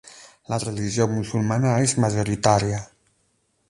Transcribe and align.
La 0.53 0.57
religió 0.63 1.07
musulmana 1.13 1.77
és 1.85 1.97
majoritària. 2.07 2.85